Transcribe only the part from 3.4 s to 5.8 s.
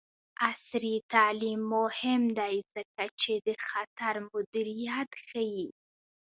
د خطر مدیریت ښيي.